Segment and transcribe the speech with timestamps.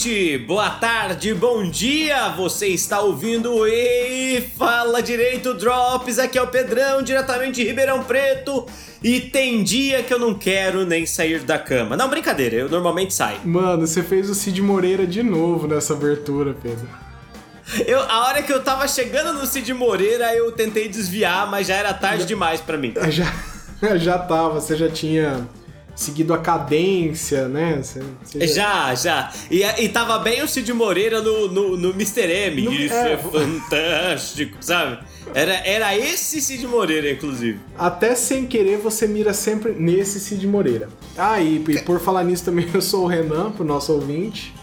[0.00, 2.30] noite, boa tarde, bom dia.
[2.30, 6.18] Você está ouvindo e fala direito Drops.
[6.18, 8.64] Aqui é o Pedrão, diretamente de Ribeirão Preto.
[9.02, 11.98] E tem dia que eu não quero nem sair da cama.
[11.98, 13.40] Não, brincadeira, eu normalmente saio.
[13.44, 16.88] Mano, você fez o Cid Moreira de novo nessa abertura, Pedro.
[17.86, 21.74] Eu, a hora que eu tava chegando no Cid Moreira, eu tentei desviar, mas já
[21.74, 22.94] era tarde demais para mim.
[23.82, 25.48] Já, já tava, você já tinha
[26.00, 27.82] seguido a cadência, né?
[28.34, 29.32] Já, já.
[29.50, 32.22] E, e tava bem o Cid Moreira no, no, no Mr.
[32.22, 32.62] M.
[32.62, 33.12] No, Isso é...
[33.12, 34.98] é fantástico, sabe?
[35.34, 37.60] Era, era esse Cid Moreira, inclusive.
[37.78, 40.88] Até sem querer, você mira sempre nesse Cid Moreira.
[41.16, 44.54] Ah, e, e por falar nisso também, eu sou o Renan, pro nosso ouvinte.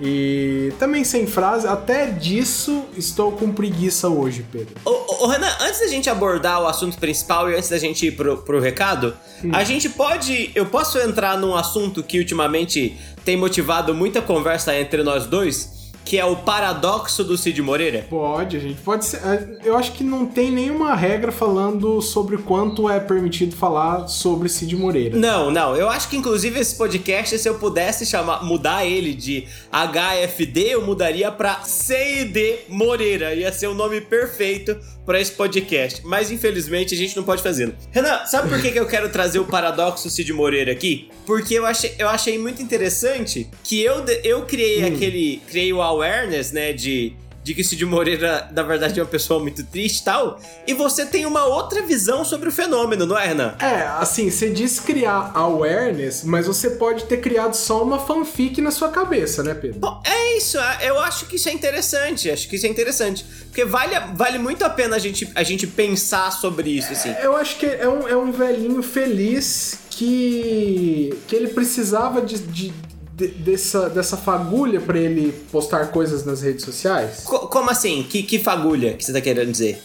[0.00, 4.74] E também sem frase, até disso estou com preguiça hoje, Pedro.
[4.84, 8.12] Ô, ô, Renan, antes da gente abordar o assunto principal e antes da gente ir
[8.12, 9.50] pro, pro recado, hum.
[9.52, 10.50] a gente pode.
[10.54, 15.79] Eu posso entrar num assunto que ultimamente tem motivado muita conversa entre nós dois?
[16.10, 18.04] Que é o paradoxo do Cid Moreira?
[18.10, 19.18] Pode, a gente pode ser.
[19.18, 24.48] É, eu acho que não tem nenhuma regra falando sobre quanto é permitido falar sobre
[24.48, 25.16] Cid Moreira.
[25.16, 25.76] Não, não.
[25.76, 30.84] Eu acho que inclusive esse podcast, se eu pudesse chamar, mudar ele de HFD, eu
[30.84, 33.32] mudaria para CID Moreira.
[33.32, 36.02] Ia ser o nome perfeito para esse podcast.
[36.04, 37.74] Mas infelizmente a gente não pode fazer.
[37.90, 41.10] Renan, sabe por que, que eu quero trazer o paradoxo Cid Moreira aqui?
[41.26, 44.94] Porque eu achei, eu achei muito interessante que eu, eu criei hum.
[44.94, 45.42] aquele.
[45.48, 46.72] Criei o awareness, né?
[46.72, 47.14] De
[47.50, 50.40] de que Cid Moreira, na verdade, é uma pessoa muito triste e tal.
[50.66, 53.54] E você tem uma outra visão sobre o fenômeno, não é, Renan?
[53.58, 58.70] É, assim, você diz criar awareness, mas você pode ter criado só uma fanfic na
[58.70, 59.80] sua cabeça, né, Pedro?
[59.80, 63.24] Bom, é isso, eu acho que isso é interessante, acho que isso é interessante.
[63.46, 67.10] Porque vale, vale muito a pena a gente, a gente pensar sobre isso, assim.
[67.10, 72.38] É, eu acho que é um, é um velhinho feliz que, que ele precisava de,
[72.38, 72.72] de
[73.20, 77.22] de, dessa, dessa fagulha para ele postar coisas nas redes sociais?
[77.24, 78.02] Co como assim?
[78.02, 79.78] Que, que fagulha que você tá querendo dizer?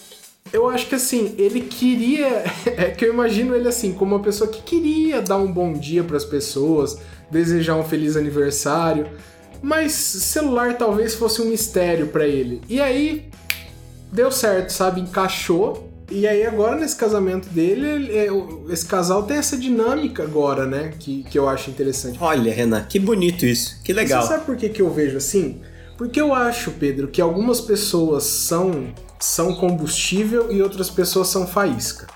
[0.53, 2.45] Eu acho que assim, ele queria.
[2.77, 6.03] É que eu imagino ele assim, como uma pessoa que queria dar um bom dia
[6.03, 6.97] para as pessoas,
[7.29, 9.07] desejar um feliz aniversário,
[9.61, 12.61] mas celular talvez fosse um mistério para ele.
[12.67, 13.29] E aí
[14.11, 15.01] deu certo, sabe?
[15.01, 18.27] Encaixou e aí agora nesse casamento dele, é,
[18.71, 20.93] esse casal tem essa dinâmica agora, né?
[20.99, 22.17] Que, que eu acho interessante.
[22.21, 23.79] Olha, Renan, que bonito isso.
[23.83, 24.21] Que legal.
[24.21, 25.61] Você sabe por que, que eu vejo assim?
[25.97, 32.07] Porque eu acho, Pedro, que algumas pessoas são, são combustível e outras pessoas são faísca.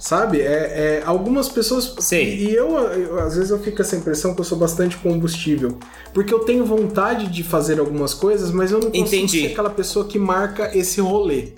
[0.00, 0.40] Sabe?
[0.40, 1.94] É, é, algumas pessoas.
[1.98, 2.22] Sim.
[2.22, 5.78] E eu, eu, às vezes, eu fico com essa impressão que eu sou bastante combustível.
[6.14, 9.40] Porque eu tenho vontade de fazer algumas coisas, mas eu não consigo Entendi.
[9.40, 11.52] ser aquela pessoa que marca esse rolê.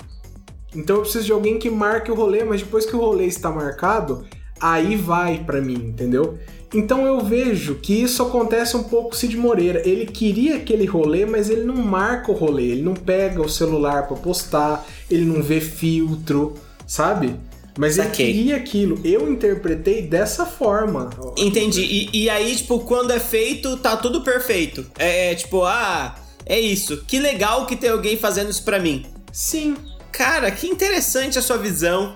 [0.75, 3.51] Então eu preciso de alguém que marque o rolê, mas depois que o rolê está
[3.51, 4.25] marcado,
[4.61, 6.39] aí vai para mim, entendeu?
[6.75, 9.87] Então eu vejo que isso acontece um pouco com o Cid Moreira.
[9.89, 14.07] Ele queria aquele rolê, mas ele não marca o rolê, ele não pega o celular
[14.07, 16.55] para postar, ele não vê filtro,
[16.87, 17.35] sabe?
[17.79, 18.27] Mas Saquei.
[18.27, 19.01] ele queria aquilo.
[19.05, 21.11] Eu interpretei dessa forma.
[21.37, 21.81] Entendi.
[21.81, 24.85] E, e, aí, tipo, quando é feito, tá tudo perfeito.
[24.99, 27.05] É, é tipo, ah, é isso.
[27.07, 29.07] Que legal que tem alguém fazendo isso pra mim.
[29.33, 29.77] Sim.
[30.19, 32.13] Cara, que interessante a sua visão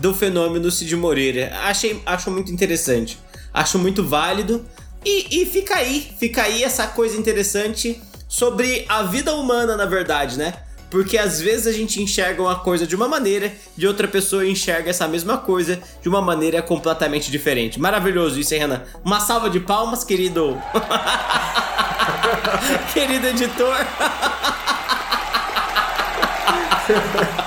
[0.00, 1.52] do fenômeno Cid Moreira.
[1.64, 3.18] Achei, acho muito interessante.
[3.52, 4.64] Acho muito válido.
[5.04, 10.38] E, e fica aí, fica aí essa coisa interessante sobre a vida humana, na verdade,
[10.38, 10.54] né?
[10.90, 14.88] Porque às vezes a gente enxerga uma coisa de uma maneira e outra pessoa enxerga
[14.88, 17.78] essa mesma coisa de uma maneira completamente diferente.
[17.78, 18.82] Maravilhoso isso, hein, Renan?
[19.04, 20.58] Uma salva de palmas, querido.
[22.94, 23.76] querido editor.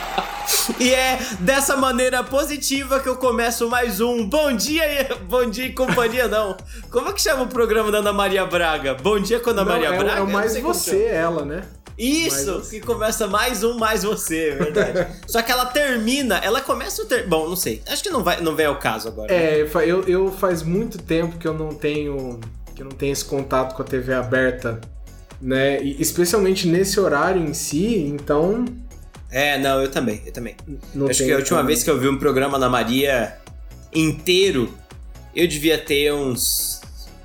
[0.79, 4.83] E é dessa maneira positiva que eu começo mais um Bom Dia,
[5.27, 6.57] Bom Dia e Companhia, não.
[6.89, 8.93] Como é que chama o programa da Ana Maria Braga?
[8.93, 10.19] Bom Dia com a Ana não, Maria é, Braga?
[10.19, 11.63] É o mais você, ela, né?
[11.97, 15.07] Isso, que começa mais um, mais você, é verdade.
[15.27, 17.25] Só que ela termina, ela começa o ter...
[17.25, 17.81] Bom, não sei.
[17.87, 19.33] Acho que não vai, não vem ao caso agora.
[19.33, 22.39] É, eu, eu faz muito tempo que eu não tenho
[22.75, 24.81] que eu não tenho esse contato com a TV aberta,
[25.41, 25.81] né?
[25.81, 28.65] E especialmente nesse horário em si, então
[29.35, 30.55] é, não, eu também, eu também.
[30.93, 33.35] Não Acho que a última vez que eu vi um programa na Maria
[33.93, 34.69] inteiro,
[35.35, 36.79] eu devia ter uns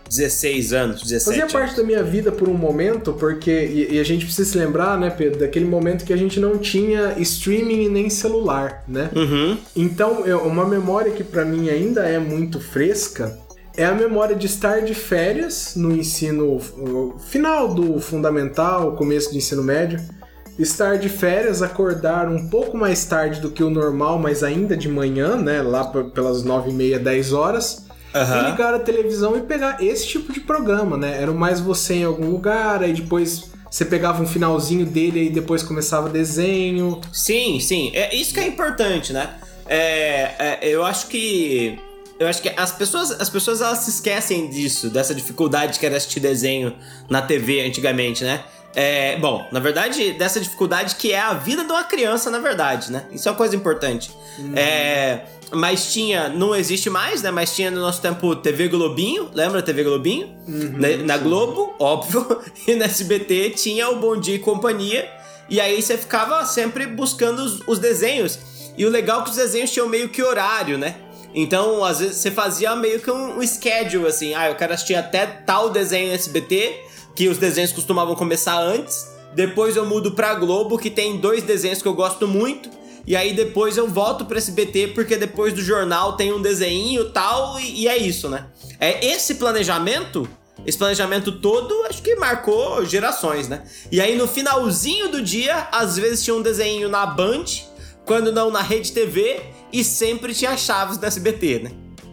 [0.09, 1.53] 16 anos, 17 Fazia anos.
[1.53, 3.53] parte da minha vida por um momento, porque.
[3.53, 6.59] E, e, a gente precisa se lembrar, né, Pedro, daquele momento que a gente não
[6.59, 9.09] tinha streaming nem celular, né?
[9.15, 9.57] Uhum.
[9.77, 13.39] Então, eu, uma memória que para mim ainda é muito fresca
[13.77, 16.61] é a memória de estar de férias no ensino
[17.29, 20.01] final do fundamental, começo do ensino médio
[20.63, 24.89] estar de férias, acordar um pouco mais tarde do que o normal, mas ainda de
[24.89, 25.63] manhã, né?
[25.63, 27.87] Lá pelas 9 e meia, 10 horas.
[28.15, 28.49] uhum.
[28.49, 31.23] e ligar a televisão e pegar esse tipo de programa, né?
[31.23, 35.63] Era mais você em algum lugar, aí depois você pegava um finalzinho dele e depois
[35.63, 37.01] começava desenho.
[37.13, 37.93] Sim, sim.
[37.95, 39.37] É isso que é importante, né?
[39.67, 41.79] É, é, eu acho que
[42.19, 45.97] eu acho que as pessoas, as pessoas elas se esquecem disso, dessa dificuldade que era
[45.97, 46.77] assistir desenho
[47.09, 48.45] na TV antigamente, né?
[48.75, 52.93] É, bom, na verdade, dessa dificuldade que é a vida de uma criança, na verdade,
[52.93, 53.05] né?
[53.11, 54.11] Isso é uma coisa importante.
[54.39, 54.53] Uhum.
[54.55, 57.31] É, mas tinha, não existe mais, né?
[57.31, 60.29] Mas tinha no nosso tempo TV Globinho, lembra TV Globinho?
[60.47, 65.11] Uhum, na, na Globo, óbvio, e na SBT tinha o Bom Dia e Companhia.
[65.49, 68.39] E aí você ficava sempre buscando os, os desenhos.
[68.79, 70.95] E o legal é que os desenhos tinham meio que horário, né?
[71.35, 74.33] Então, às vezes, você fazia meio que um, um schedule, assim.
[74.35, 79.09] Ah, eu quero assistir até tal desenho SBT que os desenhos costumavam começar antes.
[79.35, 82.71] Depois eu mudo pra Globo, que tem dois desenhos que eu gosto muito.
[83.07, 87.59] E aí depois eu volto pro SBT, porque depois do jornal tem um desenho tal,
[87.59, 88.47] e, e é isso, né?
[88.79, 90.29] É esse planejamento
[90.67, 93.65] esse planejamento todo, acho que marcou gerações, né?
[93.91, 97.45] E aí no finalzinho do dia, às vezes tinha um desenho na Band,
[98.05, 99.41] quando não na Rede TV,
[99.73, 101.71] e sempre tinha chaves do SBT, né?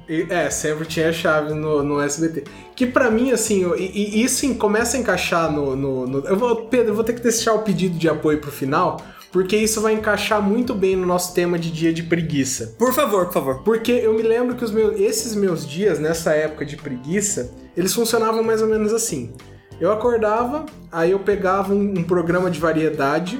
[0.09, 2.45] É, sempre tinha chave no, no SBT.
[2.75, 6.55] Que para mim, assim, e, e, isso começa a encaixar no, no, no, Eu vou,
[6.67, 9.01] Pedro, eu vou ter que deixar o pedido de apoio pro final,
[9.31, 12.75] porque isso vai encaixar muito bem no nosso tema de dia de preguiça.
[12.77, 13.63] Por favor, por favor.
[13.63, 17.93] Porque eu me lembro que os meus, esses meus dias, nessa época de preguiça, eles
[17.93, 19.33] funcionavam mais ou menos assim.
[19.79, 23.39] Eu acordava, aí eu pegava um, um programa de variedade,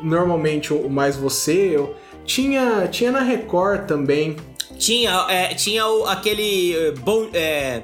[0.00, 1.94] normalmente o Mais Você, eu.
[2.24, 4.36] Tinha, tinha na Record também,
[4.78, 6.74] tinha, é, tinha o, aquele.
[6.74, 7.82] Eh, bom, é,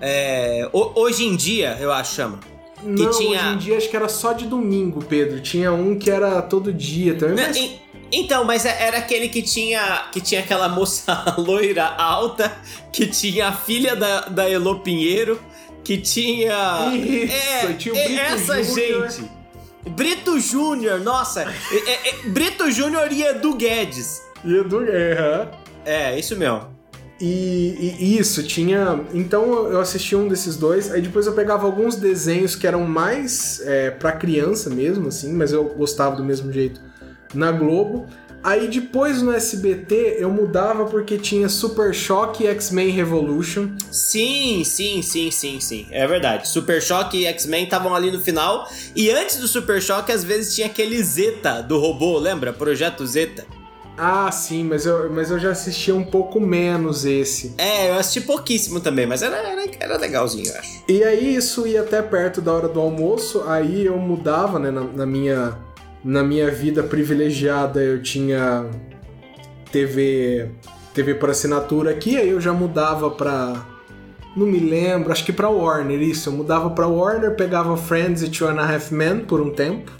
[0.00, 2.40] é, hoje em dia, eu acho chama.
[2.80, 3.40] Que Não, tinha...
[3.40, 5.40] hoje em dia acho que era só de domingo, Pedro.
[5.40, 7.36] Tinha um que era todo dia também.
[7.36, 7.84] Não, mas...
[8.12, 12.52] Então, mas é, era aquele que tinha que tinha aquela moça loira alta,
[12.92, 15.40] que tinha a filha da, da Elo Pinheiro,
[15.82, 16.92] que tinha.
[16.94, 19.10] Isso, é, tinha o Brito essa Júnior.
[19.10, 19.30] gente.
[19.90, 21.42] Brito Júnior, nossa!
[21.42, 24.22] é, é, Brito Júnior e Edu Guedes.
[24.44, 26.74] E Edu Guedes, é, isso mesmo.
[27.20, 29.00] E, e, isso, tinha.
[29.12, 33.60] Então eu assisti um desses dois, aí depois eu pegava alguns desenhos que eram mais
[33.64, 36.80] é, para criança mesmo, assim, mas eu gostava do mesmo jeito
[37.32, 38.06] na Globo.
[38.42, 43.70] Aí depois no SBT eu mudava porque tinha Super Choque e X-Men Revolution.
[43.90, 45.86] Sim, sim, sim, sim, sim.
[45.90, 46.46] É verdade.
[46.46, 48.68] Super Choque e X-Men estavam ali no final.
[48.94, 52.52] E antes do Super Choque, às vezes tinha aquele Zeta do robô, lembra?
[52.52, 53.46] Projeto Zeta.
[53.96, 57.54] Ah, sim, mas eu, mas eu já assisti um pouco menos esse.
[57.56, 60.84] É, eu assisti pouquíssimo também, mas era, era, era legalzinho, eu acho.
[60.88, 64.82] E aí isso ia até perto da hora do almoço, aí eu mudava, né, na,
[64.82, 65.56] na minha,
[66.04, 68.68] na minha vida privilegiada, eu tinha
[69.70, 70.50] TV,
[70.92, 73.64] TV por assinatura aqui, aí eu já mudava pra...
[74.36, 76.28] Não me lembro, acho que pra Warner, isso.
[76.28, 79.92] Eu mudava pra Warner, pegava Friends e Two and a Half Men por um tempo.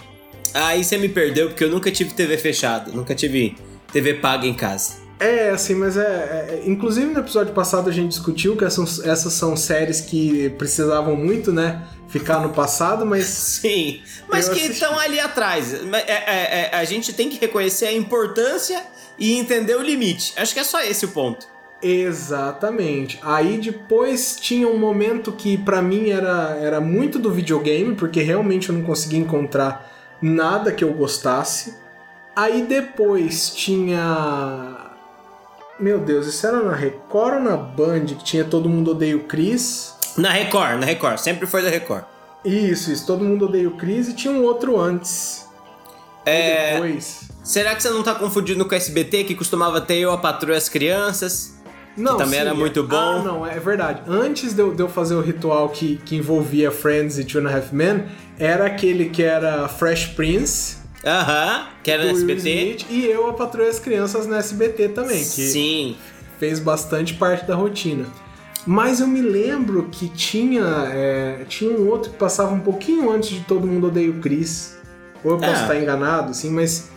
[0.52, 3.56] Aí você me perdeu, porque eu nunca tive TV fechada, nunca tive
[3.94, 5.05] TV paga em casa.
[5.20, 9.32] É, assim, mas é, é, Inclusive no episódio passado a gente discutiu que essas, essas
[9.32, 11.81] são séries que precisavam muito, né?
[12.08, 13.25] Ficar no passado, mas.
[13.62, 15.72] Sim, mas que estão ali atrás.
[15.72, 18.82] É, é, é, a gente tem que reconhecer a importância
[19.17, 20.34] e entender o limite.
[20.36, 21.46] Acho que é só esse o ponto.
[21.81, 23.20] Exatamente.
[23.22, 28.70] Aí depois tinha um momento que para mim era, era muito do videogame, porque realmente
[28.70, 29.89] eu não conseguia encontrar
[30.20, 31.83] nada que eu gostasse.
[32.36, 34.76] Aí depois tinha.
[35.79, 39.24] Meu Deus, isso era na Record ou na Band que tinha Todo Mundo Odeia o
[39.24, 39.94] Chris?
[40.17, 42.05] Na Record, na Record, sempre foi da Record.
[42.44, 45.48] Isso, isso, Todo Mundo Odeia o Chris e tinha um outro antes.
[46.24, 46.74] É.
[46.74, 47.29] Depois.
[47.43, 50.55] Será que você não tá confundindo com o SBT que costumava ter eu, a patroa
[50.55, 51.55] e as crianças?
[51.96, 52.46] Não, que também sim.
[52.46, 52.96] era muito bom.
[52.96, 54.03] Ah, não, é verdade.
[54.08, 57.48] Antes de eu, de eu, fazer o ritual que, que envolvia Friends e Two and
[57.48, 58.06] a Half Men,
[58.38, 62.39] era aquele que era Fresh Prince Aham, que era no SBT.
[62.39, 65.96] Smith, e eu, a Patrulha das Crianças no SBT também, que Sim.
[66.39, 68.06] fez bastante parte da rotina.
[68.67, 73.31] Mas eu me lembro que tinha, é, tinha um outro que passava um pouquinho antes
[73.31, 74.79] de Todo Mundo Odeia o Chris.
[75.23, 75.63] Ou eu posso ah.
[75.63, 76.91] estar enganado, assim, mas...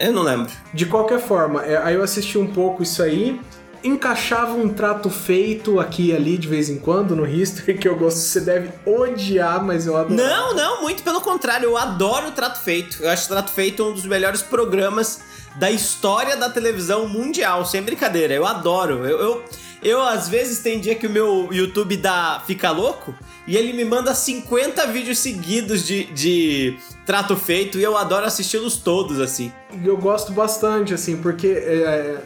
[0.00, 0.50] Eu não lembro.
[0.74, 3.38] De qualquer forma, é, aí eu assisti um pouco isso aí
[3.86, 7.96] encaixava um trato feito aqui e ali de vez em quando no History que eu
[7.96, 8.18] gosto.
[8.18, 10.14] Você deve odiar, mas eu adoro.
[10.14, 11.66] Não, não, muito pelo contrário.
[11.66, 13.02] Eu adoro o trato feito.
[13.02, 15.20] Eu acho o trato feito um dos melhores programas
[15.56, 18.34] da história da televisão mundial, sem brincadeira.
[18.34, 19.06] Eu adoro.
[19.06, 19.44] Eu, eu,
[19.82, 23.14] eu às vezes tem dia que o meu YouTube dá fica louco
[23.46, 28.76] e ele me manda 50 vídeos seguidos de, de trato feito e eu adoro assisti-los
[28.76, 29.52] todos assim.
[29.84, 32.16] Eu gosto bastante assim, porque é,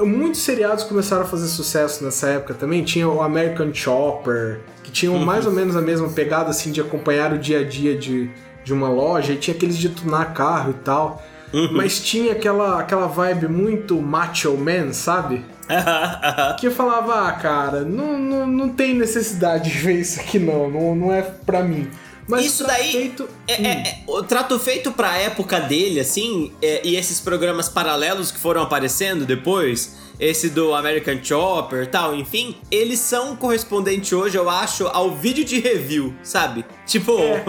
[0.00, 2.82] muitos seriados começaram a fazer sucesso nessa época também.
[2.84, 5.24] Tinha o American Chopper, que tinham uhum.
[5.24, 8.30] mais ou menos a mesma pegada assim de acompanhar o dia a dia de,
[8.64, 11.22] de uma loja, e tinha aqueles de tunar carro e tal.
[11.52, 11.70] Uhum.
[11.72, 15.44] Mas tinha aquela, aquela vibe muito macho man, sabe?
[16.58, 20.70] que eu falava, ah, cara, não, não, não tem necessidade de ver isso aqui não,
[20.70, 21.88] não, não é pra mim.
[22.28, 23.28] Mas isso daí feito...
[23.48, 23.64] é, hum.
[23.64, 28.38] é, é, o trato feito pra época dele, assim, é, e esses programas paralelos que
[28.38, 34.86] foram aparecendo depois, esse do American Chopper tal, enfim, eles são correspondente hoje, eu acho,
[34.86, 36.64] ao vídeo de review, sabe?
[36.86, 37.44] Tipo, é.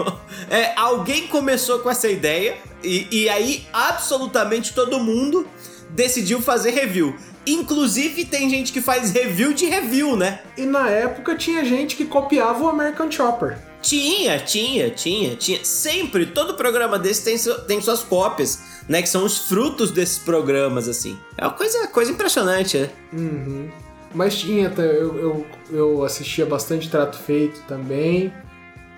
[0.50, 5.46] é alguém começou com essa ideia e, e aí absolutamente todo mundo
[5.90, 7.14] decidiu fazer review.
[7.46, 10.40] Inclusive, tem gente que faz review de review, né?
[10.56, 13.58] E na época tinha gente que copiava o American Chopper.
[13.84, 15.62] Tinha, tinha, tinha, tinha.
[15.62, 17.36] Sempre, todo programa desse tem,
[17.66, 19.02] tem suas cópias, né?
[19.02, 21.18] Que são os frutos desses programas, assim.
[21.36, 22.90] É uma coisa, coisa impressionante, né?
[23.12, 23.68] Uhum.
[24.14, 28.32] Mas tinha, eu, eu, eu assistia bastante Trato Feito também.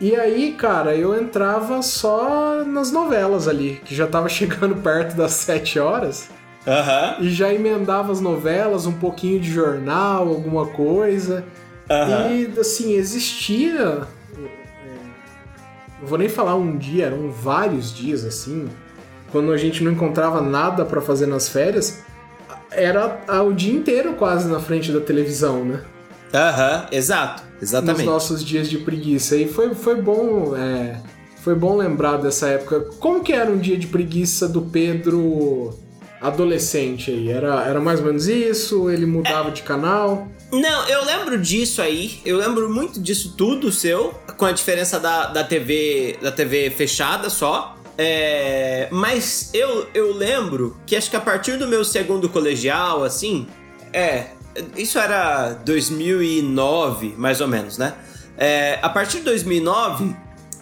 [0.00, 5.33] E aí, cara, eu entrava só nas novelas ali, que já tava chegando perto das
[5.33, 6.28] sete horas.
[6.64, 7.25] Uhum.
[7.25, 11.45] E já emendava as novelas, um pouquinho de jornal, alguma coisa.
[11.90, 12.37] Uhum.
[12.37, 14.07] E, assim, existia.
[16.00, 18.69] Não vou nem falar um dia, eram vários dias, assim.
[19.33, 22.03] Quando a gente não encontrava nada para fazer nas férias,
[22.71, 25.83] era o dia inteiro quase na frente da televisão, né?
[26.33, 27.99] Aham, uhum, exato, exatamente.
[27.99, 29.37] Nos nossos dias de preguiça.
[29.37, 30.55] E foi, foi bom.
[30.57, 31.00] É,
[31.41, 32.81] foi bom lembrar dessa época.
[32.99, 35.79] Como que era um dia de preguiça do Pedro
[36.20, 37.30] adolescente aí?
[37.30, 38.90] Era, era mais ou menos isso?
[38.90, 39.52] Ele mudava é.
[39.52, 40.28] de canal?
[40.50, 42.20] Não, eu lembro disso aí.
[42.25, 47.28] Eu lembro muito disso tudo seu, com a diferença da, da TV da TV fechada
[47.28, 47.76] só.
[47.99, 53.46] É, mas eu, eu lembro que acho que a partir do meu segundo colegial, assim,
[53.92, 54.26] é,
[54.76, 57.94] isso era 2009, mais ou menos, né?
[58.37, 60.14] É, a partir de 2009,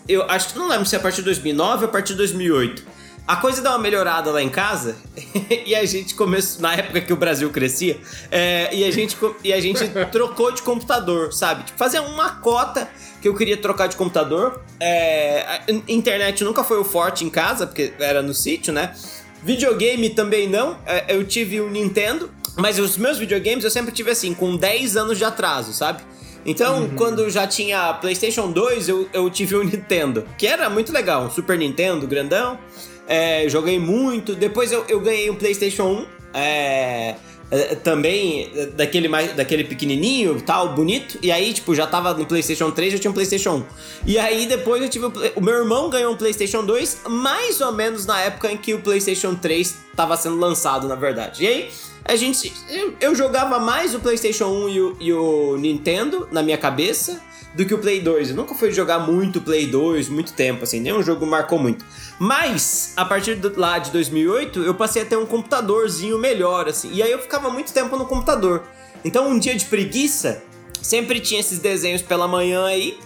[0.08, 2.18] eu acho que não lembro se é a partir de 2009 ou a partir de
[2.18, 2.94] 2008
[3.26, 4.96] a coisa deu uma melhorada lá em casa
[5.64, 7.98] e a gente começou, na época que o Brasil crescia,
[8.30, 9.80] é, e, a gente, e a gente
[10.12, 11.64] trocou de computador, sabe?
[11.64, 12.88] Tipo, fazer uma cota
[13.22, 14.62] que eu queria trocar de computador.
[14.78, 18.94] É, internet nunca foi o forte em casa, porque era no sítio, né?
[19.42, 20.76] Videogame também não.
[20.84, 24.98] É, eu tive um Nintendo, mas os meus videogames eu sempre tive assim, com 10
[24.98, 26.02] anos de atraso, sabe?
[26.46, 26.96] Então, uhum.
[26.96, 31.30] quando já tinha PlayStation 2, eu, eu tive um Nintendo, que era muito legal, um
[31.30, 32.58] Super Nintendo grandão.
[33.06, 34.34] É, joguei muito.
[34.34, 36.06] Depois eu, eu ganhei um PlayStation 1.
[36.36, 37.14] É,
[37.50, 41.18] é, também daquele, mais, daquele pequenininho tal, bonito.
[41.22, 43.64] E aí, tipo, já tava no PlayStation 3, eu tinha um PlayStation 1.
[44.06, 45.06] E aí depois eu tive.
[45.06, 48.74] O, o meu irmão ganhou um PlayStation 2, mais ou menos na época em que
[48.74, 51.44] o PlayStation 3 tava sendo lançado, na verdade.
[51.44, 51.70] E aí.
[52.06, 52.52] A gente.
[52.68, 57.18] Eu, eu jogava mais o PlayStation 1 e o, e o Nintendo na minha cabeça
[57.54, 58.30] do que o Play 2.
[58.30, 61.84] Eu nunca fui jogar muito Play 2, muito tempo, assim, nenhum jogo marcou muito.
[62.18, 66.90] Mas, a partir do, lá de 2008, eu passei a ter um computadorzinho melhor, assim,
[66.92, 68.62] e aí eu ficava muito tempo no computador.
[69.04, 70.42] Então, um dia de preguiça,
[70.82, 72.98] sempre tinha esses desenhos pela manhã aí,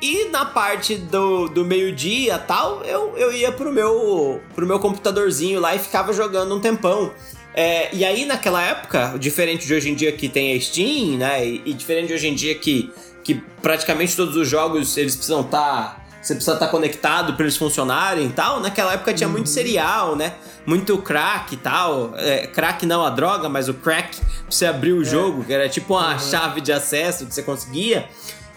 [0.00, 5.58] e na parte do, do meio-dia tal, eu, eu ia pro meu, pro meu computadorzinho
[5.58, 7.12] lá e ficava jogando um tempão.
[7.54, 11.46] É, e aí, naquela época, diferente de hoje em dia que tem a Steam, né?
[11.46, 12.92] E, e diferente de hoje em dia que
[13.26, 15.58] que praticamente todos os jogos eles precisam estar.
[15.58, 18.60] Tá, você precisa estar tá conectado para eles funcionarem e tal.
[18.60, 19.52] Naquela época tinha muito uhum.
[19.52, 20.34] serial, né?
[20.64, 22.14] Muito crack e tal.
[22.16, 25.04] É, crack não a droga, mas o crack pra você abrir o é.
[25.04, 26.18] jogo, que era tipo uma uhum.
[26.20, 28.08] chave de acesso que você conseguia.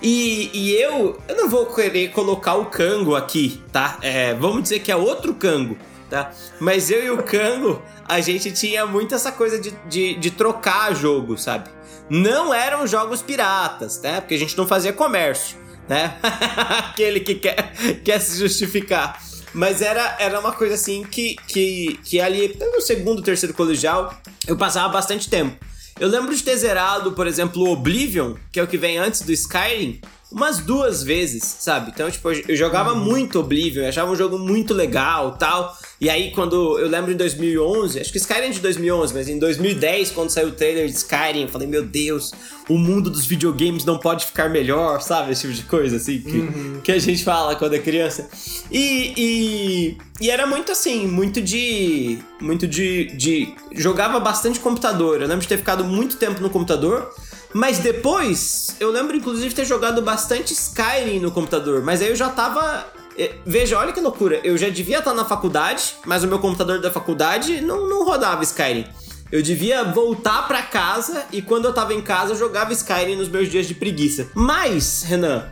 [0.04, 3.98] E, e, eu, eu não vou querer colocar o Cango aqui, tá?
[4.04, 5.78] É, vamos dizer que é outro Cango,
[6.12, 6.32] tá?
[6.60, 10.96] Mas eu e o Cango, a gente tinha muito essa coisa de, de, de trocar
[10.96, 11.70] jogo, sabe?
[12.10, 14.22] Não eram jogos piratas, né?
[14.22, 16.18] Porque a gente não fazia comércio, né?
[16.80, 17.74] Aquele que quer,
[18.04, 19.22] quer se justificar.
[19.54, 24.16] Mas era, era uma coisa assim que, que, que ali, no segundo, terceiro colegial,
[24.48, 25.58] eu passava bastante tempo.
[26.00, 29.22] Eu lembro de ter zerado, por exemplo, o Oblivion, que é o que vem antes
[29.22, 30.00] do Skyrim,
[30.32, 31.92] umas duas vezes, sabe?
[31.94, 33.04] Então, tipo, eu jogava uhum.
[33.04, 35.76] muito Oblivion, eu achava um jogo muito legal tal.
[36.00, 39.40] E aí, quando eu lembro em 2011, acho que Skyrim é de 2011, mas em
[39.40, 42.32] 2010, quando saiu o trailer de Skyrim, eu falei, meu Deus,
[42.70, 45.32] o mundo dos videogames não pode ficar melhor, sabe?
[45.32, 46.80] Esse tipo de coisa, assim, que, uhum.
[46.84, 48.30] que a gente fala quando é criança.
[48.72, 52.20] E, e, e, era muito assim, muito de.
[52.40, 53.54] Muito de, de.
[53.74, 55.22] Jogava bastante computador.
[55.22, 57.12] Eu lembro de ter ficado muito tempo no computador.
[57.53, 62.29] Mas depois, eu lembro inclusive ter jogado bastante Skyrim no computador, mas aí eu já
[62.29, 62.86] tava.
[63.18, 64.39] Eh, veja, olha que loucura.
[64.44, 68.44] Eu já devia estar na faculdade, mas o meu computador da faculdade não, não rodava
[68.44, 68.86] Skyrim.
[69.32, 73.29] Eu devia voltar para casa e quando eu tava em casa eu jogava Skyrim nos
[73.29, 74.29] meus dias de preguiça.
[74.34, 75.46] Mas, Renan,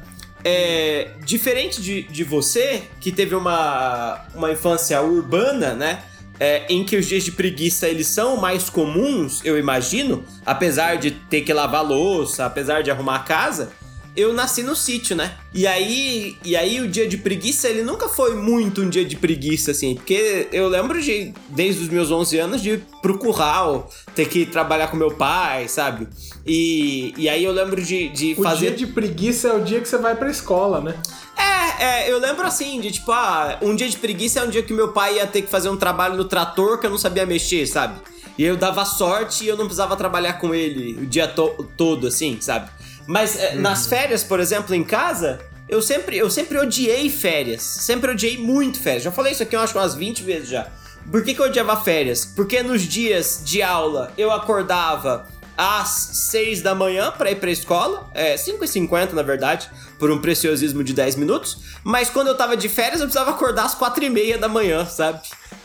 [0.44, 6.04] é, diferente de, de você, que teve uma, uma infância urbana, né?
[6.40, 11.12] É, em que os dias de preguiça eles são mais comuns, eu imagino, apesar de
[11.12, 13.72] ter que lavar louça, apesar de arrumar a casa
[14.18, 15.36] eu nasci no sítio, né?
[15.54, 19.16] E aí, e aí o dia de preguiça, ele nunca foi muito um dia de
[19.16, 23.88] preguiça, assim, porque eu lembro de, desde os meus 11 anos, de ir pro curral,
[24.16, 26.08] ter que trabalhar com meu pai, sabe?
[26.44, 28.70] E, e aí eu lembro de, de o fazer...
[28.70, 30.96] O dia de preguiça é o dia que você vai pra escola, né?
[31.38, 34.64] É, é, eu lembro assim, de tipo, ah, um dia de preguiça é um dia
[34.64, 37.26] que meu pai ia ter que fazer um trabalho no trator que eu não sabia
[37.26, 38.00] mexer, sabe?
[38.36, 42.08] E eu dava sorte e eu não precisava trabalhar com ele o dia to todo,
[42.08, 42.70] assim, sabe?
[43.08, 43.62] Mas uhum.
[43.62, 47.62] nas férias, por exemplo, em casa, eu sempre, eu sempre odiei férias.
[47.64, 49.04] Sempre odiei muito férias.
[49.04, 50.68] Já falei isso aqui, eu acho, umas 20 vezes já.
[51.10, 52.26] Por que, que eu odiava férias?
[52.26, 55.26] Porque nos dias de aula eu acordava
[55.58, 55.90] às
[56.32, 60.94] 6 da manhã para ir pra escola, é 5h50 na verdade, por um preciosismo de
[60.94, 61.60] 10 minutos.
[61.84, 64.86] Mas quando eu tava de férias eu precisava acordar às 4 e meia da manhã,
[64.86, 65.22] sabe?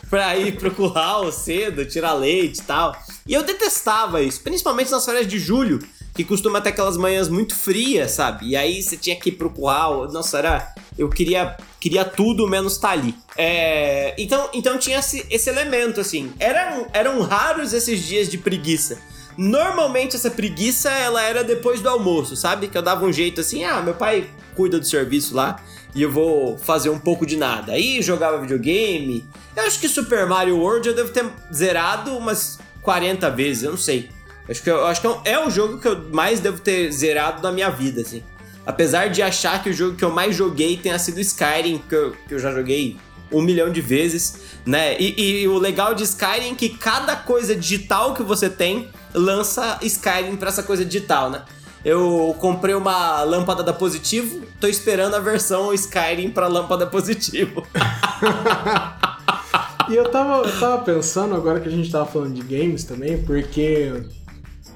[0.08, 2.96] Pra ir pro curral cedo, tirar leite e tal.
[3.26, 5.78] E eu detestava isso, principalmente nas férias de julho,
[6.14, 8.48] que costuma ter aquelas manhãs muito frias, sabe?
[8.48, 10.10] E aí você tinha que ir pro curral.
[10.12, 10.74] Nossa, era.
[10.98, 13.14] Eu queria, queria tudo menos estar tá ali.
[13.36, 16.32] É, então, então tinha esse, esse elemento, assim.
[16.38, 18.98] Eram, eram raros esses dias de preguiça.
[19.36, 22.68] Normalmente essa preguiça ela era depois do almoço, sabe?
[22.68, 25.58] Que eu dava um jeito assim, ah, meu pai cuida do serviço lá
[25.94, 27.72] e eu vou fazer um pouco de nada.
[27.72, 29.26] Aí jogava videogame.
[29.56, 33.78] Eu acho que Super Mario World eu devo ter zerado umas 40 vezes, eu não
[33.78, 34.10] sei.
[34.48, 37.42] Acho que, eu, acho que é, é o jogo que eu mais devo ter zerado
[37.42, 38.22] na minha vida, assim.
[38.66, 42.12] Apesar de achar que o jogo que eu mais joguei tenha sido Skyrim, que eu,
[42.28, 42.96] que eu já joguei
[43.32, 44.96] um milhão de vezes, né?
[45.00, 49.78] E, e, o legal de Skyrim é que cada coisa digital que você tem lança
[49.82, 51.42] Skyrim para essa coisa digital, né?
[51.84, 57.66] Eu comprei uma lâmpada da Positivo, tô esperando a versão Skyrim para lâmpada Positivo.
[59.90, 63.20] e eu tava, eu tava pensando agora que a gente tava falando de games também,
[63.22, 63.92] porque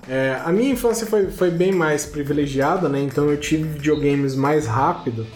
[0.08, 3.00] é, a minha infância foi, foi bem mais privilegiada, né?
[3.00, 5.26] Então eu tive videogames mais rápido.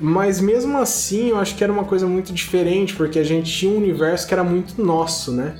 [0.00, 3.72] Mas mesmo assim, eu acho que era uma coisa muito diferente, porque a gente tinha
[3.72, 5.54] um universo que era muito nosso, né?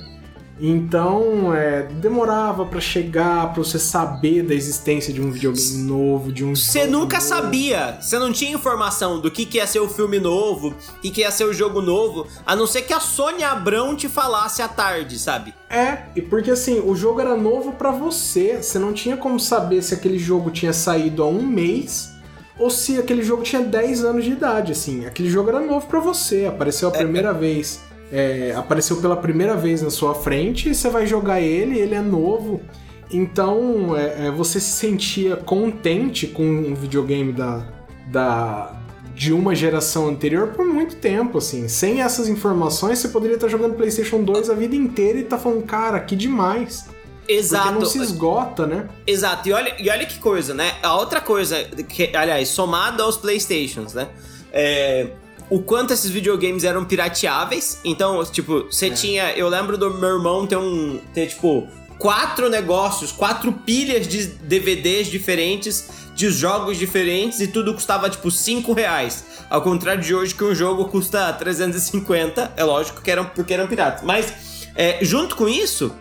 [0.59, 6.45] Então, é, demorava para chegar, para você saber da existência de um videogame novo, de
[6.45, 7.27] um Você nunca novo.
[7.27, 11.09] sabia, você não tinha informação do que, que ia ser o filme novo, o que,
[11.09, 14.61] que ia ser o jogo novo, a não ser que a Sônia Abrão te falasse
[14.61, 15.53] à tarde, sabe?
[15.69, 19.81] É, e porque assim, o jogo era novo para você, você não tinha como saber
[19.81, 22.13] se aquele jogo tinha saído há um mês
[22.59, 25.05] ou se aquele jogo tinha 10 anos de idade, assim.
[25.07, 27.33] Aquele jogo era novo para você, apareceu a é, primeira é.
[27.33, 27.81] vez
[28.13, 32.01] é, apareceu pela primeira vez na sua frente e você vai jogar ele, ele é
[32.01, 32.61] novo.
[33.09, 37.65] Então é, é, você se sentia contente com um videogame da,
[38.05, 38.79] da,
[39.15, 41.67] de uma geração anterior por muito tempo, assim.
[41.67, 45.63] Sem essas informações, você poderia estar jogando PlayStation 2 a vida inteira e tá falando,
[45.63, 46.85] cara, que demais.
[47.27, 47.63] Exato.
[47.63, 48.89] Porque não se esgota, né?
[49.07, 49.49] Exato.
[49.49, 50.73] E olha, e olha que coisa, né?
[50.83, 54.09] A outra coisa, que, aliás, somada aos PlayStations, né?
[54.51, 55.07] É,
[55.53, 57.79] o quanto esses videogames eram pirateáveis.
[57.85, 58.89] Então, tipo, você é.
[58.89, 59.31] tinha.
[59.33, 60.99] Eu lembro do meu irmão ter um.
[61.13, 61.67] ter, tipo,
[61.99, 68.73] quatro negócios, quatro pilhas de DVDs diferentes, de jogos diferentes, e tudo custava, tipo, 5
[68.73, 69.25] reais.
[69.47, 72.53] Ao contrário de hoje, que um jogo custa 350.
[72.57, 74.03] É lógico que eram porque eram piratas.
[74.03, 74.33] Mas,
[74.75, 75.93] é, junto com isso.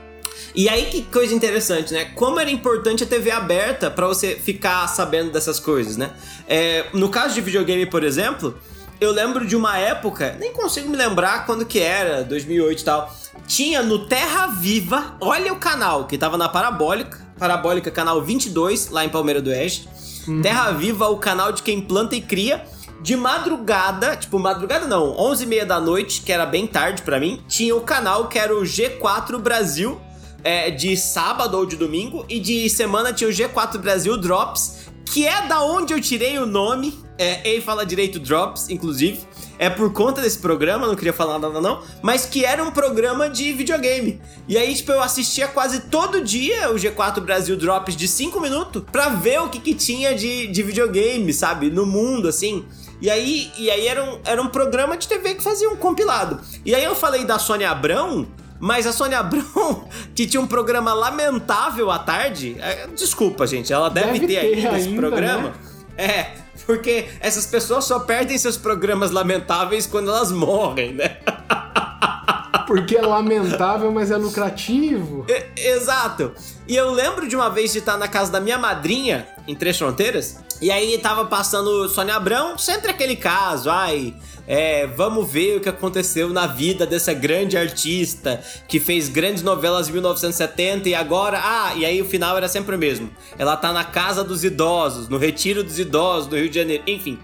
[0.54, 2.06] E aí que coisa interessante, né?
[2.14, 6.10] Como era importante a TV aberta para você ficar sabendo dessas coisas, né?
[6.46, 8.58] É, no caso de videogame, por exemplo,
[9.02, 13.12] eu lembro de uma época, nem consigo me lembrar quando que era, 2008 e tal.
[13.48, 19.04] Tinha no Terra Viva, olha o canal, que tava na Parabólica, Parabólica canal 22, lá
[19.04, 19.88] em Palmeira do Oeste.
[20.28, 20.40] Uhum.
[20.40, 22.64] Terra Viva, o canal de quem planta e cria.
[23.00, 27.18] De madrugada, tipo, madrugada não, 11 e meia da noite, que era bem tarde para
[27.18, 30.00] mim, tinha o canal que era o G4 Brasil,
[30.44, 35.26] é, de sábado ou de domingo, e de semana tinha o G4 Brasil Drops, que
[35.26, 39.20] é da onde eu tirei o nome é, Ei Fala Direito Drops, inclusive.
[39.58, 43.30] É por conta desse programa, não queria falar nada não, mas que era um programa
[43.30, 44.20] de videogame.
[44.48, 48.82] E aí, tipo, eu assistia quase todo dia o G4 Brasil Drops de 5 minutos
[48.90, 51.70] pra ver o que, que tinha de, de videogame, sabe?
[51.70, 52.64] No mundo, assim.
[53.00, 56.40] E aí, e aí era, um, era um programa de TV que fazia um compilado.
[56.64, 58.26] E aí eu falei da Sônia Abrão,
[58.58, 63.88] mas a Sônia Abrão, que tinha um programa lamentável à tarde, é, desculpa, gente, ela
[63.88, 65.48] deve, deve ter, ter ainda esse programa.
[65.48, 65.54] Né?
[65.96, 71.18] É, porque essas pessoas só perdem seus programas lamentáveis quando elas morrem, né?
[72.66, 75.24] Porque é lamentável, mas é lucrativo.
[75.28, 76.32] É, exato.
[76.68, 79.78] E eu lembro de uma vez de estar na casa da minha madrinha, em Três
[79.78, 84.14] Fronteiras, e aí tava passando Sônia Abrão, sempre aquele caso, ai,
[84.46, 89.88] é, vamos ver o que aconteceu na vida dessa grande artista que fez grandes novelas
[89.88, 93.10] em 1970 e agora, ah, e aí o final era sempre o mesmo.
[93.38, 97.18] Ela tá na casa dos idosos, no retiro dos idosos do Rio de Janeiro, enfim.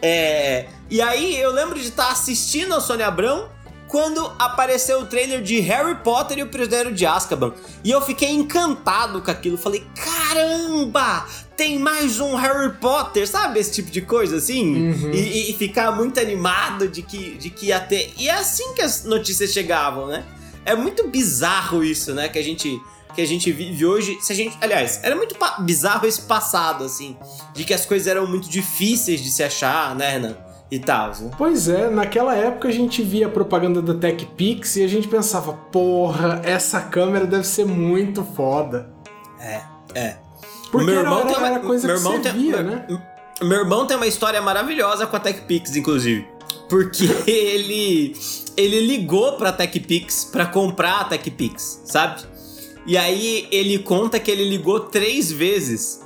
[0.00, 3.48] É, e aí eu lembro de estar assistindo a Sônia Abrão
[3.92, 7.52] quando apareceu o trailer de Harry Potter e o Prisioneiro de Azkaban.
[7.84, 9.58] E eu fiquei encantado com aquilo.
[9.58, 11.26] Falei, caramba!
[11.54, 13.60] Tem mais um Harry Potter, sabe?
[13.60, 14.92] Esse tipo de coisa assim.
[14.92, 15.10] Uhum.
[15.12, 18.14] E, e, ficar muito animado de que, de que ia ter.
[18.16, 20.24] E é assim que as notícias chegavam, né?
[20.64, 22.30] É muito bizarro isso, né?
[22.30, 22.80] Que a gente
[23.14, 27.14] que a gente vive hoje, se a gente, aliás, era muito bizarro esse passado assim,
[27.52, 30.51] de que as coisas eram muito difíceis de se achar, né, Renan?
[30.72, 31.10] E tal.
[31.10, 31.30] Né?
[31.36, 35.52] Pois é, naquela época a gente via a propaganda da TechPix e a gente pensava,
[35.52, 38.90] porra, essa câmera deve ser muito foda.
[39.38, 39.60] É,
[39.94, 40.16] é.
[40.70, 42.86] Porque meu irmão era, tem uma, coisa meu irmão que você tem, via, né?
[43.42, 46.26] Meu irmão tem uma história maravilhosa com a TechPix, inclusive.
[46.70, 48.16] Porque ele
[48.56, 52.22] ele ligou pra TechPix pra comprar a TechPix, sabe?
[52.86, 56.00] E aí ele conta que ele ligou três vezes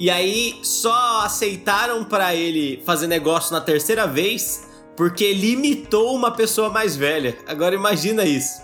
[0.00, 6.70] e aí só aceitaram para ele fazer negócio na terceira vez porque limitou uma pessoa
[6.70, 7.36] mais velha.
[7.46, 8.62] Agora imagina isso.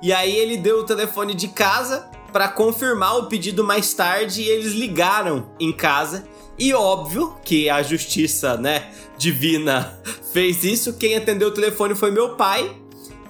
[0.00, 4.48] E aí ele deu o telefone de casa para confirmar o pedido mais tarde e
[4.48, 6.26] eles ligaram em casa.
[6.58, 10.00] E óbvio que a justiça, né, divina
[10.32, 10.94] fez isso.
[10.94, 12.74] Quem atendeu o telefone foi meu pai.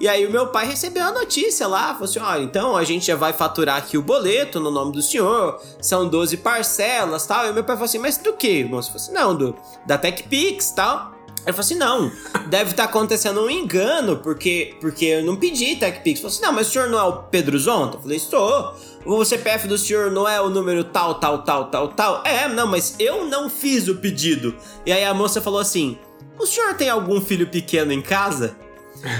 [0.01, 3.05] E aí o meu pai recebeu a notícia lá, falou assim: ó, então a gente
[3.05, 7.45] já vai faturar aqui o boleto no nome do senhor, são 12 parcelas tal.
[7.45, 8.89] E meu pai falou assim: mas do que, moço?
[8.89, 11.11] Eu falei assim: não, do, da TechPix tal.
[11.45, 12.11] Ele falou assim: não,
[12.47, 16.19] deve estar tá acontecendo um engano, porque, porque eu não pedi TechPix.
[16.19, 17.97] Falei assim: não, mas o senhor não é o Pedro Zonta?
[17.97, 18.75] Eu falei: estou.
[19.05, 22.23] O CPF do senhor não é o número tal, tal, tal, tal, tal?
[22.25, 24.55] É, não, mas eu não fiz o pedido.
[24.83, 25.95] E aí a moça falou assim:
[26.39, 28.57] o senhor tem algum filho pequeno em casa?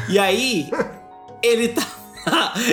[0.10, 0.70] E aí,
[1.42, 1.88] ele tá.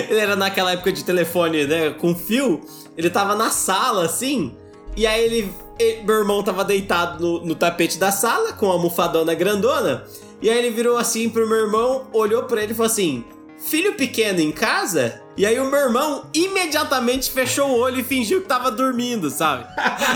[0.09, 1.89] ele era naquela época de telefone, né?
[1.91, 2.61] Com fio.
[2.97, 4.55] Ele tava na sala, assim.
[4.95, 5.53] E aí ele.
[5.77, 10.03] ele meu irmão tava deitado no, no tapete da sala, com a almofadona grandona.
[10.41, 13.23] E aí ele virou assim pro meu irmão, olhou para ele e falou assim:
[13.59, 15.21] Filho pequeno em casa?
[15.35, 19.65] E aí o meu irmão imediatamente fechou o olho e fingiu que tava dormindo, sabe?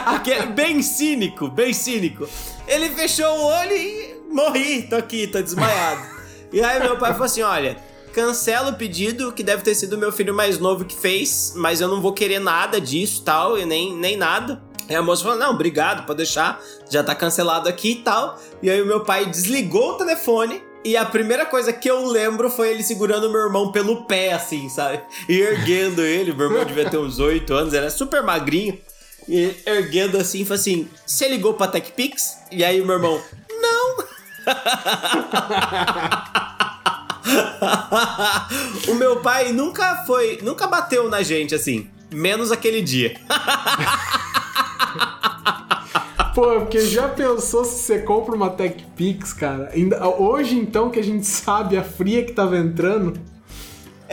[0.06, 2.28] Aquele, bem cínico, bem cínico.
[2.68, 6.13] Ele fechou o olho e morri, tô aqui, tô desmaiado.
[6.54, 7.78] E aí meu pai falou assim: olha,
[8.14, 11.88] cancela o pedido, que deve ter sido meu filho mais novo que fez, mas eu
[11.88, 14.62] não vou querer nada disso tal, e nem, nem nada.
[14.88, 18.40] Aí a moça falou: não, obrigado, pode deixar, já tá cancelado aqui e tal.
[18.62, 20.62] E aí o meu pai desligou o telefone.
[20.86, 24.68] E a primeira coisa que eu lembro foi ele segurando meu irmão pelo pé, assim,
[24.68, 25.02] sabe?
[25.30, 26.34] E erguendo ele.
[26.34, 28.78] Meu irmão devia ter uns 8 anos, era super magrinho.
[29.28, 32.38] E erguendo assim, falou assim: Você ligou pra TechPix?
[32.52, 33.22] E aí meu irmão!
[38.88, 43.16] o meu pai nunca foi, nunca bateu na gente assim, menos aquele dia.
[46.34, 49.72] Pô, porque já pensou se você compra uma Tech Pix, cara?
[50.18, 53.20] Hoje então que a gente sabe a fria que tava entrando,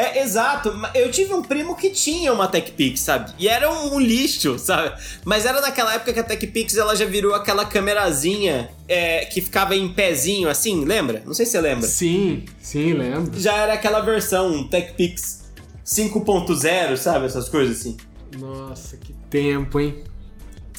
[0.01, 0.73] é, exato.
[0.95, 3.33] Eu tive um primo que tinha uma TechPix, sabe?
[3.39, 4.99] E era um, um, lixo, sabe?
[5.25, 9.77] Mas era naquela época que a TechPix ela já virou aquela câmerazinha é, que ficava
[9.77, 11.23] em pezinho assim, lembra?
[11.27, 11.87] Não sei se você lembra.
[11.87, 13.39] Sim, sim, lembro.
[13.39, 15.51] Já era aquela versão TechPix
[15.85, 17.27] 5.0, sabe?
[17.27, 17.97] Essas coisas assim.
[18.39, 20.05] Nossa, que tempo, hein?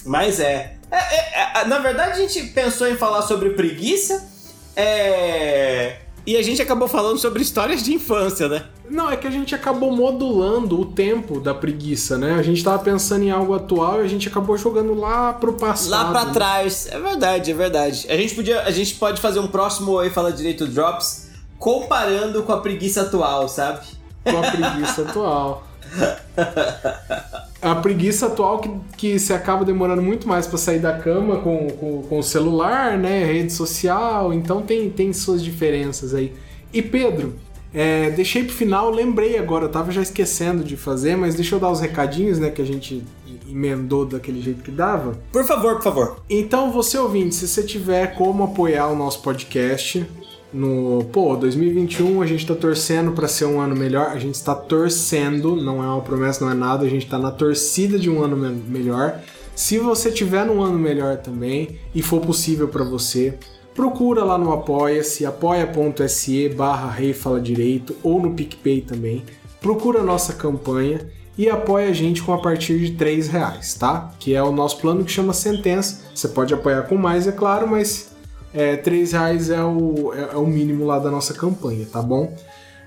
[0.04, 0.76] Mas é.
[0.90, 1.64] É, é, é.
[1.66, 4.28] Na verdade, a gente pensou em falar sobre preguiça.
[4.74, 5.98] É.
[6.24, 8.64] E a gente acabou falando sobre histórias de infância, né?
[8.88, 12.34] Não, é que a gente acabou modulando o tempo da preguiça, né?
[12.34, 15.90] A gente tava pensando em algo atual e a gente acabou jogando lá pro passado.
[15.90, 16.86] Lá para trás.
[16.90, 18.06] É verdade, é verdade.
[18.08, 22.52] A gente podia, a gente pode fazer um próximo aí fala direito drops comparando com
[22.52, 23.86] a preguiça atual, sabe?
[24.24, 25.66] Com a preguiça atual.
[27.62, 31.68] a preguiça atual que, que se acaba demorando muito mais para sair da cama com,
[31.68, 33.24] com, com, o celular, né?
[33.24, 36.32] Rede social, então tem, tem suas diferenças aí.
[36.72, 37.34] E Pedro,
[37.72, 41.60] é, deixei pro final, lembrei agora, eu tava já esquecendo de fazer, mas deixa eu
[41.60, 42.50] dar os recadinhos, né?
[42.50, 43.04] Que a gente
[43.48, 45.18] emendou daquele jeito que dava.
[45.30, 46.16] Por favor, por favor.
[46.28, 50.04] Então, você ouvinte, se você tiver como apoiar o nosso podcast,
[50.52, 54.54] no, pô, 2021 a gente tá torcendo para ser um ano melhor, a gente está
[54.54, 58.22] torcendo, não é uma promessa, não é nada, a gente tá na torcida de um
[58.22, 59.20] ano me melhor.
[59.54, 63.38] Se você tiver num ano melhor também e for possível para você,
[63.74, 69.24] procura lá no Apoia-se, apoia.se barra Rei Fala Direito, ou no PicPay também.
[69.60, 74.12] Procura a nossa campanha e apoia a gente com a partir de 3 reais, tá?
[74.18, 76.02] Que é o nosso plano que chama Sentença.
[76.14, 78.11] Você pode apoiar com mais, é claro, mas
[78.54, 82.34] é, 3 reais é o, é, é o mínimo lá da nossa campanha, tá bom?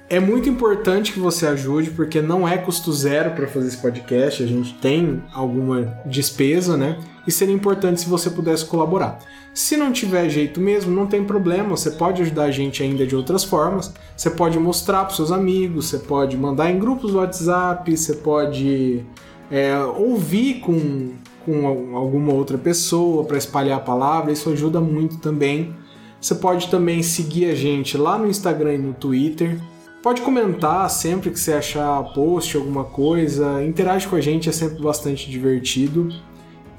[0.08, 4.44] É muito importante que você ajude, porque não é custo zero para fazer esse podcast,
[4.44, 7.00] a gente tem alguma despesa, né?
[7.26, 9.18] E seria importante se você pudesse colaborar.
[9.52, 13.16] Se não tiver jeito mesmo, não tem problema, você pode ajudar a gente ainda de
[13.16, 13.94] outras formas.
[14.16, 19.04] Você pode mostrar para seus amigos, você pode mandar em grupos do WhatsApp, você pode
[19.50, 21.14] é, ouvir com,
[21.46, 25.76] com alguma outra pessoa para espalhar a palavra, isso ajuda muito também.
[26.20, 29.60] Você pode também seguir a gente lá no Instagram e no Twitter.
[30.02, 33.64] Pode comentar sempre que você achar post, alguma coisa.
[33.64, 36.10] Interage com a gente, é sempre bastante divertido.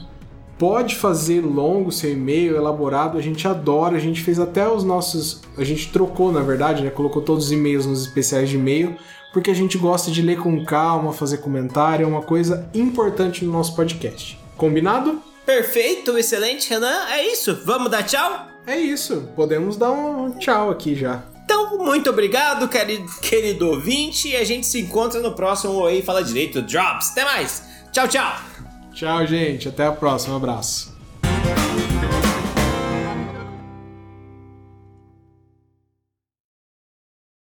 [0.59, 5.41] pode fazer longo seu e-mail, elaborado, a gente adora, a gente fez até os nossos.
[5.57, 6.91] A gente trocou, na verdade, né?
[6.91, 8.95] Colocou todos os e-mails nos especiais de e-mail,
[9.33, 13.53] porque a gente gosta de ler com calma, fazer comentário, é uma coisa importante no
[13.53, 14.39] nosso podcast.
[14.59, 15.19] Combinado?
[15.47, 17.07] Perfeito, excelente, Renan.
[17.09, 17.59] É isso.
[17.65, 18.50] Vamos dar tchau?
[18.67, 19.29] É isso.
[19.35, 21.23] Podemos dar um tchau aqui já.
[21.45, 26.23] Então, muito obrigado, querido, querido ouvinte, e a gente se encontra no próximo Oi Fala
[26.23, 27.11] Direito Drops.
[27.11, 27.65] Até mais.
[27.91, 28.33] Tchau, tchau.
[28.93, 29.69] Tchau, gente.
[29.69, 30.35] Até a próxima.
[30.35, 31.00] Um abraço.